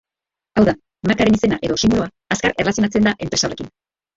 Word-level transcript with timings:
Hau 0.55 0.63
da, 0.69 0.73
markaren 1.11 1.37
izena 1.39 1.61
edo 1.69 1.77
sinboloa 1.83 2.09
azkar 2.37 2.57
erlazionatzen 2.65 3.07
da 3.11 3.17
enpresa 3.27 3.51
horrekin. 3.51 3.75